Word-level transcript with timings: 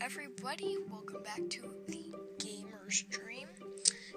everybody, 0.00 0.76
welcome 0.90 1.22
back 1.22 1.40
to 1.48 1.62
the 1.88 2.04
Gamer's 2.38 3.02
Dream. 3.08 3.48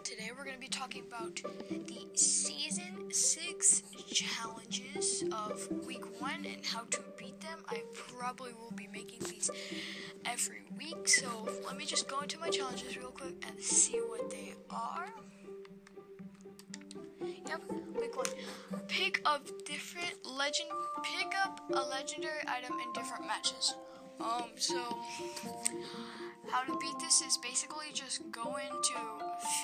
Today 0.04 0.29
we're 0.38 0.43
going 0.43 0.55
to 0.55 0.59
be 0.59 0.67
talking 0.67 1.04
about 1.07 1.41
the 1.70 2.05
Season 2.15 3.09
6 3.09 3.83
challenges 4.07 5.23
of 5.31 5.70
Week 5.86 6.04
1 6.21 6.45
and 6.45 6.65
how 6.65 6.81
to 6.89 6.99
beat 7.18 7.39
them. 7.39 7.59
I 7.70 7.83
probably 7.93 8.52
will 8.59 8.73
be 8.75 8.89
making 8.91 9.21
these 9.29 9.49
every 10.25 10.63
week, 10.77 11.07
so 11.07 11.48
let 11.66 11.77
me 11.77 11.86
just 11.86 12.09
go 12.09 12.20
into 12.20 12.38
my 12.39 12.50
challenges 12.50 12.98
real 12.98 13.11
quick 13.11 13.36
and 13.48 13.57
see 13.61 14.00
what 14.00 14.29
they 14.29 14.54
are. 14.70 15.07
Yep, 17.21 17.61
week 17.98 18.18
1. 18.18 18.25
Pick 18.89 19.21
up 19.23 19.48
different 19.66 20.14
legend, 20.25 20.70
pick 21.04 21.34
up 21.45 21.61
a 21.73 21.79
legendary 21.79 22.41
item 22.48 22.73
in 22.85 22.91
different 22.91 23.25
matches. 23.25 23.75
Um, 24.20 24.45
so 24.55 24.98
how 26.49 26.63
to 26.63 26.77
beat 26.80 26.99
this 26.99 27.21
is 27.21 27.38
basically 27.38 27.88
just 27.94 28.21
go 28.31 28.57
into 28.57 28.93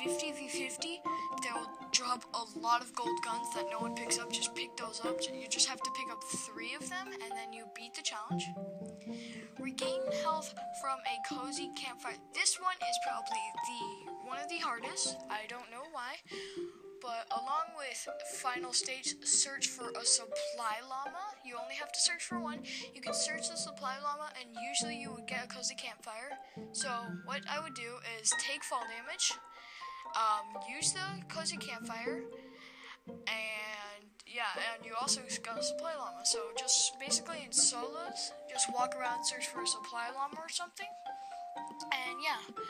50 0.03 0.31
v 0.33 0.47
50. 0.47 1.01
They'll 1.43 1.69
drop 1.91 2.23
a 2.33 2.59
lot 2.59 2.81
of 2.81 2.93
gold 2.95 3.17
guns 3.23 3.47
that 3.55 3.65
no 3.71 3.79
one 3.79 3.95
picks 3.95 4.19
up. 4.19 4.31
Just 4.31 4.53
pick 4.55 4.75
those 4.77 5.01
up. 5.05 5.19
You 5.21 5.47
just 5.49 5.67
have 5.67 5.81
to 5.81 5.89
pick 5.97 6.11
up 6.11 6.23
three 6.23 6.75
of 6.75 6.89
them, 6.89 7.07
and 7.07 7.31
then 7.31 7.53
you 7.53 7.65
beat 7.75 7.93
the 7.95 8.01
challenge. 8.01 8.45
Regain 9.59 10.01
health 10.21 10.53
from 10.81 10.99
a 10.99 11.33
cozy 11.33 11.69
campfire. 11.75 12.15
This 12.33 12.59
one 12.59 12.75
is 12.75 12.99
probably 13.05 13.43
the 13.67 14.27
one 14.27 14.39
of 14.39 14.49
the 14.49 14.59
hardest. 14.59 15.17
I 15.29 15.47
don't 15.47 15.69
know 15.71 15.83
why 15.91 16.15
but 17.03 17.27
along 17.35 17.75
with 17.77 18.07
final 18.39 18.71
stage 18.71 19.13
search 19.23 19.67
for 19.67 19.91
a 19.99 20.05
supply 20.05 20.79
llama. 20.89 21.35
You 21.45 21.57
only 21.61 21.75
have 21.75 21.91
to 21.91 21.99
search 21.99 22.23
for 22.23 22.39
one. 22.39 22.63
You 22.95 23.01
can 23.01 23.13
search 23.13 23.49
the 23.49 23.57
supply 23.57 23.97
llama 24.01 24.31
and 24.39 24.49
usually 24.71 24.95
you 24.95 25.11
would 25.11 25.27
get 25.27 25.43
a 25.43 25.47
cozy 25.47 25.75
campfire. 25.75 26.31
So 26.71 26.89
what 27.25 27.41
i 27.51 27.59
would 27.59 27.73
do 27.75 27.99
is 28.19 28.33
take 28.39 28.63
fall 28.63 28.83
damage 28.87 29.33
um, 30.15 30.61
use 30.73 30.93
the 30.93 31.23
cozy 31.27 31.57
campfire 31.57 32.23
and 33.07 34.05
yeah 34.25 34.55
and 34.73 34.85
you 34.85 34.93
also 34.99 35.19
got 35.43 35.59
a 35.59 35.63
supply 35.63 35.93
llama. 35.95 36.21
So 36.23 36.39
just 36.57 36.97
basically 36.99 37.43
in 37.45 37.51
solos 37.51 38.31
just 38.49 38.71
walk 38.73 38.95
around 38.95 39.25
search 39.25 39.47
for 39.47 39.61
a 39.63 39.67
supply 39.67 40.07
llama 40.15 40.35
or 40.39 40.49
something. 40.49 40.87
And 41.91 42.17
yeah 42.23 42.63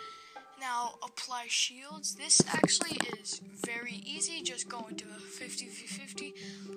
now 0.59 0.95
apply 1.03 1.45
shields. 1.47 2.15
This 2.15 2.41
actually 2.47 2.97
is 3.19 3.41
very 3.65 4.01
easy. 4.05 4.41
Just 4.41 4.69
go 4.69 4.85
into 4.89 5.05
a 5.05 5.19
50 5.19 5.65
50 5.65 6.33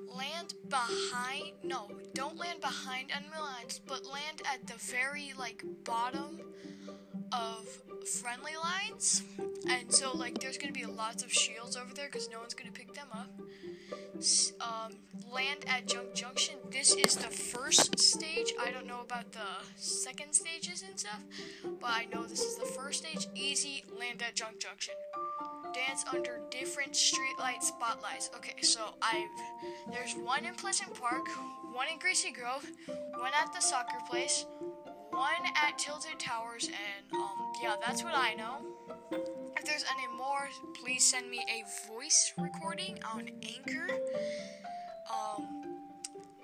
Land 0.08 0.54
behind. 0.68 1.52
No, 1.62 1.90
don't 2.14 2.36
land 2.36 2.60
behind 2.60 3.10
enemy 3.10 3.38
lines, 3.38 3.80
but 3.86 4.04
land 4.04 4.42
at 4.52 4.66
the 4.66 4.74
very 4.90 5.32
like 5.38 5.62
bottom 5.84 6.40
of 7.32 7.68
friendly 8.20 8.52
lines. 8.62 9.22
And 9.68 9.92
so 9.92 10.16
like 10.16 10.38
there's 10.38 10.58
gonna 10.58 10.72
be 10.72 10.86
lots 10.86 11.22
of 11.22 11.32
shields 11.32 11.76
over 11.76 11.92
there 11.94 12.06
because 12.06 12.30
no 12.30 12.40
one's 12.40 12.54
gonna 12.54 12.70
pick 12.72 12.94
them 12.94 13.08
up 13.12 13.30
um, 14.86 14.96
land 15.32 15.64
at 15.66 15.86
Junk 15.86 16.14
Junction. 16.14 16.56
This 16.70 16.94
is 16.94 17.16
the 17.16 17.28
first 17.28 17.98
stage. 17.98 18.52
I 18.60 18.70
don't 18.70 18.86
know 18.86 19.00
about 19.00 19.32
the 19.32 19.64
second 19.76 20.32
stages 20.34 20.82
and 20.86 20.98
stuff, 20.98 21.22
but 21.80 21.90
I 21.90 22.06
know 22.12 22.24
this 22.24 22.40
is 22.40 22.56
the 22.56 22.66
first 22.66 23.04
stage. 23.04 23.26
Easy, 23.34 23.84
land 23.98 24.22
at 24.22 24.34
Junk 24.34 24.60
Junction. 24.60 24.94
Dance 25.74 26.04
under 26.12 26.40
different 26.50 26.92
streetlight 26.92 27.62
spotlights. 27.62 28.30
Okay, 28.36 28.60
so 28.62 28.94
I've 29.02 29.28
there's 29.92 30.14
one 30.14 30.44
in 30.44 30.54
Pleasant 30.54 30.94
Park, 30.94 31.26
one 31.72 31.88
in 31.92 31.98
Greasy 31.98 32.32
Grove, 32.32 32.66
one 32.86 33.32
at 33.40 33.52
the 33.52 33.60
soccer 33.60 33.98
place, 34.08 34.46
one 35.10 35.24
at 35.66 35.78
Tilted 35.78 36.18
Towers, 36.18 36.68
and 36.68 37.12
um, 37.12 37.52
yeah, 37.62 37.76
that's 37.84 38.02
what 38.02 38.14
I 38.14 38.34
know. 38.34 38.58
If 39.56 39.64
there's 39.64 39.84
any 39.84 40.16
more, 40.16 40.48
please 40.74 41.04
send 41.04 41.30
me 41.30 41.44
a 41.48 41.92
voice 41.92 42.32
recording 42.38 42.98
on 43.14 43.30
Anchor. 43.42 43.88
Um, 45.36 45.46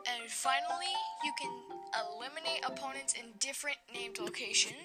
and 0.07 0.31
finally, 0.31 0.93
you 1.25 1.33
can 1.39 1.51
eliminate 1.95 2.65
opponents 2.65 3.15
in 3.15 3.33
different 3.39 3.79
named 3.95 4.19
location. 4.19 4.77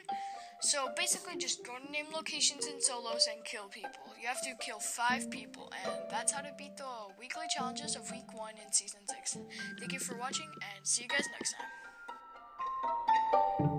So 0.59 0.90
basically, 0.95 1.38
just 1.38 1.63
go 1.63 1.73
to 1.78 1.91
named 1.91 2.09
locations 2.13 2.66
in 2.66 2.81
solos 2.81 3.28
and 3.31 3.44
kill 3.45 3.68
people. 3.68 3.91
You 4.19 4.28
have 4.28 4.41
to 4.41 4.56
kill 4.59 4.79
five 4.79 5.29
people, 5.29 5.72
and 5.84 5.94
that's 6.09 6.31
how 6.31 6.41
to 6.41 6.51
beat 6.57 6.78
the 6.78 7.13
weekly 7.19 7.45
challenges 7.56 7.95
of 7.95 8.09
week 8.12 8.34
one 8.34 8.53
in 8.63 8.72
season 8.73 9.01
six. 9.07 9.38
Thank 9.79 9.94
you 9.94 10.00
for 10.00 10.18
watching, 10.18 10.50
and 10.75 10.85
see 10.85 11.03
you 11.03 11.09
guys 11.09 11.25
next 11.34 11.53
time. 13.59 13.76